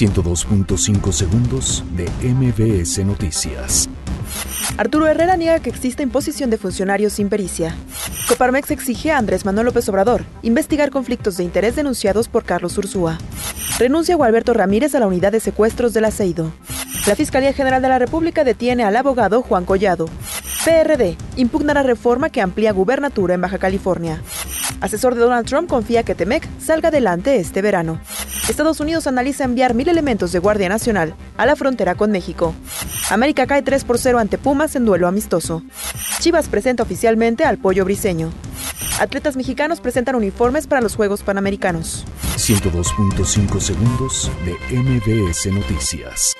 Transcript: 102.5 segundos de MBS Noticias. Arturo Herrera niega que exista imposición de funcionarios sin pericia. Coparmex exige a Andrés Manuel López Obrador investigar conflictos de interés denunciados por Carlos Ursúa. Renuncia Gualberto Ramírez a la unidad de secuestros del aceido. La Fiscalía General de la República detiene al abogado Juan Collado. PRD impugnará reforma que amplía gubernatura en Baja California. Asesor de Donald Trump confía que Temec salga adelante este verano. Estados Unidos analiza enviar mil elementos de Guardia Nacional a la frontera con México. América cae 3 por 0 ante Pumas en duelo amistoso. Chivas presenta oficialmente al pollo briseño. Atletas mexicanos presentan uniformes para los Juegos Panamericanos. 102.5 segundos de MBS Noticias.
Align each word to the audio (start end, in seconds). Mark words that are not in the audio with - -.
102.5 0.00 1.12
segundos 1.12 1.84
de 1.94 2.08
MBS 2.26 3.04
Noticias. 3.04 3.86
Arturo 4.78 5.06
Herrera 5.06 5.36
niega 5.36 5.60
que 5.60 5.68
exista 5.68 6.02
imposición 6.02 6.48
de 6.48 6.56
funcionarios 6.56 7.12
sin 7.12 7.28
pericia. 7.28 7.76
Coparmex 8.26 8.70
exige 8.70 9.10
a 9.10 9.18
Andrés 9.18 9.44
Manuel 9.44 9.66
López 9.66 9.86
Obrador 9.90 10.24
investigar 10.42 10.90
conflictos 10.90 11.36
de 11.36 11.44
interés 11.44 11.76
denunciados 11.76 12.28
por 12.28 12.44
Carlos 12.44 12.78
Ursúa. 12.78 13.18
Renuncia 13.78 14.16
Gualberto 14.16 14.54
Ramírez 14.54 14.94
a 14.94 15.00
la 15.00 15.06
unidad 15.06 15.32
de 15.32 15.40
secuestros 15.40 15.92
del 15.92 16.06
aceido. 16.06 16.50
La 17.06 17.14
Fiscalía 17.14 17.52
General 17.52 17.82
de 17.82 17.88
la 17.90 17.98
República 17.98 18.42
detiene 18.42 18.84
al 18.84 18.96
abogado 18.96 19.42
Juan 19.42 19.66
Collado. 19.66 20.06
PRD 20.64 21.18
impugnará 21.36 21.82
reforma 21.82 22.30
que 22.30 22.40
amplía 22.40 22.72
gubernatura 22.72 23.34
en 23.34 23.42
Baja 23.42 23.58
California. 23.58 24.22
Asesor 24.80 25.14
de 25.14 25.20
Donald 25.20 25.46
Trump 25.46 25.68
confía 25.68 26.04
que 26.04 26.14
Temec 26.14 26.48
salga 26.58 26.88
adelante 26.88 27.36
este 27.36 27.60
verano. 27.60 28.00
Estados 28.50 28.80
Unidos 28.80 29.06
analiza 29.06 29.44
enviar 29.44 29.74
mil 29.74 29.88
elementos 29.88 30.32
de 30.32 30.40
Guardia 30.40 30.68
Nacional 30.68 31.14
a 31.36 31.46
la 31.46 31.54
frontera 31.54 31.94
con 31.94 32.10
México. 32.10 32.52
América 33.08 33.46
cae 33.46 33.62
3 33.62 33.84
por 33.84 33.96
0 33.96 34.18
ante 34.18 34.38
Pumas 34.38 34.74
en 34.74 34.84
duelo 34.84 35.06
amistoso. 35.06 35.62
Chivas 36.18 36.48
presenta 36.48 36.82
oficialmente 36.82 37.44
al 37.44 37.58
pollo 37.58 37.84
briseño. 37.84 38.32
Atletas 38.98 39.36
mexicanos 39.36 39.80
presentan 39.80 40.16
uniformes 40.16 40.66
para 40.66 40.80
los 40.80 40.96
Juegos 40.96 41.22
Panamericanos. 41.22 42.04
102.5 42.36 43.60
segundos 43.60 44.30
de 44.44 44.76
MBS 44.76 45.46
Noticias. 45.52 46.34